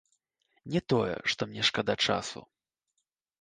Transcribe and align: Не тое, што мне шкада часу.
Не 0.75 0.79
тое, 0.93 1.11
што 1.33 1.41
мне 1.51 1.67
шкада 1.69 1.93
часу. 2.07 2.39